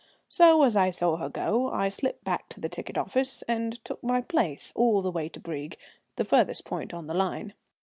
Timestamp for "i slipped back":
1.69-2.49